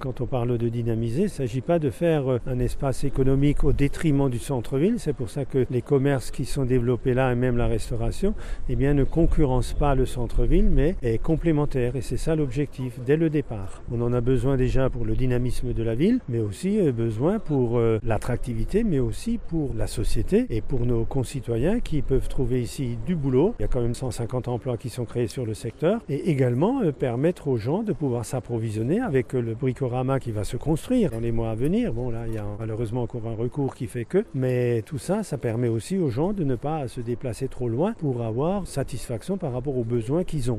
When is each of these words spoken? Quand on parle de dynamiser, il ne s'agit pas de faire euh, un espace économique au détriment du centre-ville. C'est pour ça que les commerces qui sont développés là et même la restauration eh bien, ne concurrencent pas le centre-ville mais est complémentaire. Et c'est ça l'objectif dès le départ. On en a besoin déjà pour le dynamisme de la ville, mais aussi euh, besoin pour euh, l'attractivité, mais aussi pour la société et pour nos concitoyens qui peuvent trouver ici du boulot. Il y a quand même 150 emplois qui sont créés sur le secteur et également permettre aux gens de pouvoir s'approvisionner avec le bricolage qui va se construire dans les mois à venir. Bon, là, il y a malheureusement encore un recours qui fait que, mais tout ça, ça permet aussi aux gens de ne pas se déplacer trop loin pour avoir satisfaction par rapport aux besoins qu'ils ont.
Quand 0.00 0.20
on 0.20 0.26
parle 0.26 0.58
de 0.58 0.68
dynamiser, 0.68 1.22
il 1.22 1.24
ne 1.24 1.28
s'agit 1.28 1.60
pas 1.60 1.80
de 1.80 1.90
faire 1.90 2.30
euh, 2.30 2.38
un 2.46 2.60
espace 2.60 3.02
économique 3.02 3.64
au 3.64 3.72
détriment 3.72 4.30
du 4.30 4.38
centre-ville. 4.38 4.94
C'est 4.98 5.12
pour 5.12 5.28
ça 5.28 5.44
que 5.44 5.66
les 5.72 5.82
commerces 5.82 6.30
qui 6.30 6.44
sont 6.44 6.64
développés 6.64 7.14
là 7.14 7.32
et 7.32 7.34
même 7.34 7.56
la 7.56 7.66
restauration 7.66 8.32
eh 8.68 8.76
bien, 8.76 8.94
ne 8.94 9.02
concurrencent 9.02 9.72
pas 9.72 9.96
le 9.96 10.06
centre-ville 10.06 10.70
mais 10.70 10.94
est 11.02 11.20
complémentaire. 11.20 11.96
Et 11.96 12.00
c'est 12.00 12.16
ça 12.16 12.36
l'objectif 12.36 13.00
dès 13.04 13.16
le 13.16 13.28
départ. 13.28 13.82
On 13.90 14.00
en 14.00 14.12
a 14.12 14.20
besoin 14.20 14.56
déjà 14.56 14.88
pour 14.88 15.04
le 15.04 15.16
dynamisme 15.16 15.72
de 15.72 15.82
la 15.82 15.96
ville, 15.96 16.20
mais 16.28 16.38
aussi 16.38 16.78
euh, 16.78 16.92
besoin 16.92 17.40
pour 17.40 17.76
euh, 17.76 17.98
l'attractivité, 18.04 18.84
mais 18.84 19.00
aussi 19.00 19.40
pour 19.48 19.74
la 19.74 19.88
société 19.88 20.46
et 20.50 20.60
pour 20.60 20.86
nos 20.86 21.06
concitoyens 21.06 21.80
qui 21.80 22.02
peuvent 22.02 22.28
trouver 22.28 22.62
ici 22.62 22.98
du 23.04 23.16
boulot. 23.16 23.56
Il 23.58 23.62
y 23.62 23.64
a 23.64 23.68
quand 23.68 23.82
même 23.82 23.96
150 23.96 24.46
emplois 24.46 24.76
qui 24.76 24.90
sont 24.90 25.06
créés 25.06 25.26
sur 25.26 25.44
le 25.44 25.54
secteur 25.54 26.00
et 26.08 26.30
également 26.30 26.82
permettre 26.92 27.48
aux 27.48 27.56
gens 27.56 27.82
de 27.82 27.92
pouvoir 27.92 28.24
s'approvisionner 28.24 29.00
avec 29.00 29.32
le 29.32 29.54
bricolage 29.54 29.87
qui 30.20 30.32
va 30.32 30.44
se 30.44 30.56
construire 30.56 31.10
dans 31.10 31.20
les 31.20 31.32
mois 31.32 31.50
à 31.50 31.54
venir. 31.54 31.92
Bon, 31.92 32.10
là, 32.10 32.26
il 32.26 32.34
y 32.34 32.38
a 32.38 32.44
malheureusement 32.58 33.02
encore 33.02 33.26
un 33.26 33.34
recours 33.34 33.74
qui 33.74 33.86
fait 33.86 34.04
que, 34.04 34.24
mais 34.34 34.82
tout 34.82 34.98
ça, 34.98 35.22
ça 35.22 35.38
permet 35.38 35.68
aussi 35.68 35.98
aux 35.98 36.10
gens 36.10 36.32
de 36.32 36.44
ne 36.44 36.56
pas 36.56 36.88
se 36.88 37.00
déplacer 37.00 37.48
trop 37.48 37.68
loin 37.68 37.92
pour 37.92 38.22
avoir 38.22 38.66
satisfaction 38.66 39.38
par 39.38 39.52
rapport 39.52 39.76
aux 39.76 39.84
besoins 39.84 40.24
qu'ils 40.24 40.50
ont. 40.50 40.56